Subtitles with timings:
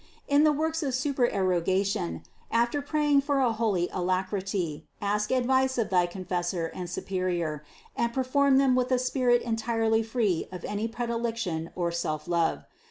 [0.27, 5.91] In the works of supererogation, after praying for a holy alacrity, ask ad vice of
[5.91, 7.63] thy confessor and superior,
[7.95, 12.65] and perform them with a spirit entirely free of any predilection or selflove.